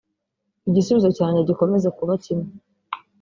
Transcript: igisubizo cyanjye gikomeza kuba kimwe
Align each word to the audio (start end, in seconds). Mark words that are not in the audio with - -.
igisubizo 0.69 1.09
cyanjye 1.17 1.41
gikomeza 1.49 1.87
kuba 1.97 2.13
kimwe 2.23 2.49